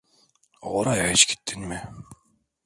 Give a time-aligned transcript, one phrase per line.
[0.61, 1.83] Oraya hiç gittin mi?